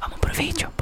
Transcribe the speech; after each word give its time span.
Vamos 0.00 0.18
pro 0.20 0.34
vídeo. 0.34 0.73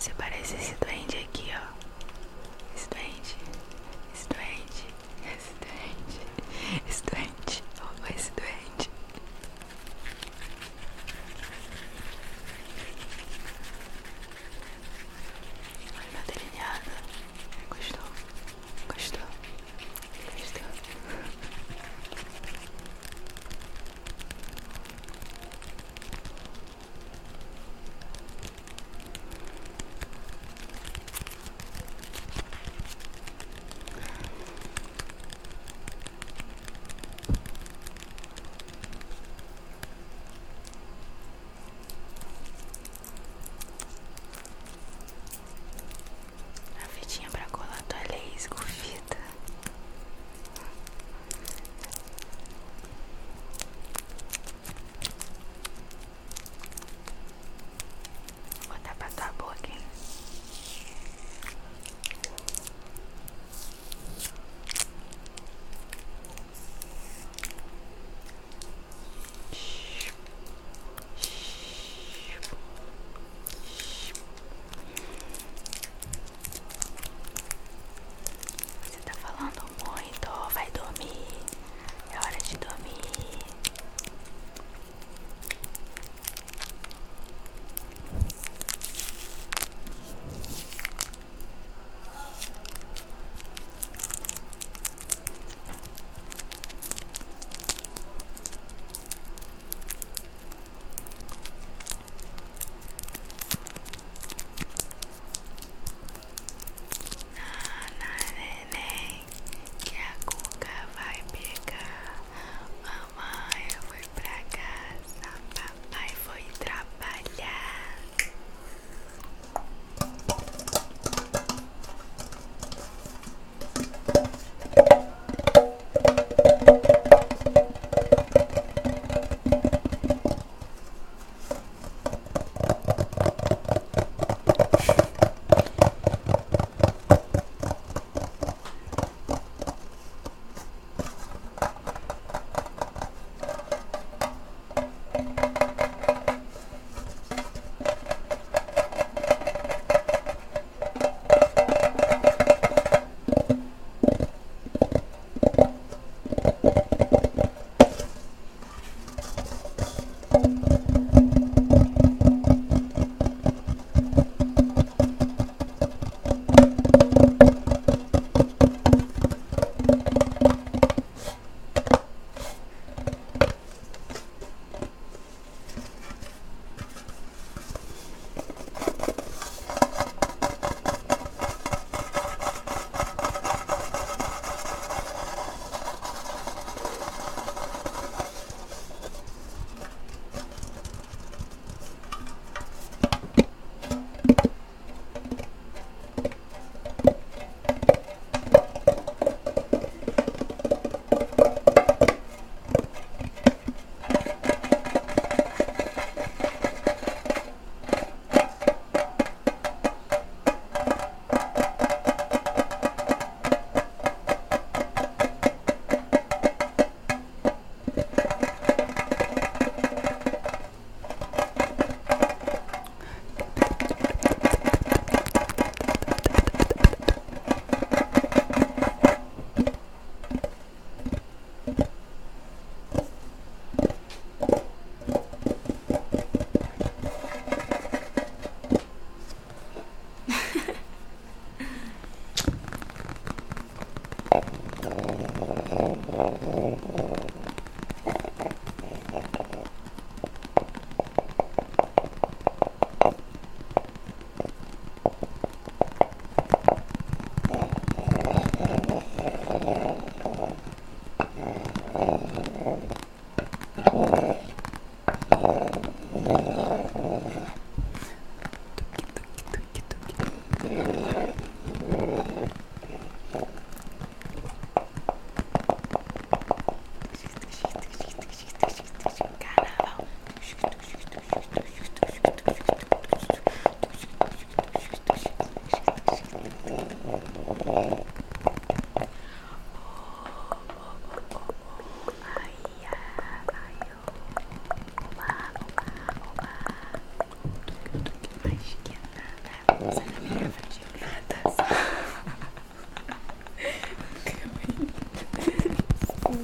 Você 0.00 0.12
parece 0.16 0.54
esse 0.56 0.74
doente 0.76 1.18
aqui, 1.18 1.52
ó. 1.54 1.79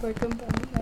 for 0.00 0.12
company. 0.14 0.77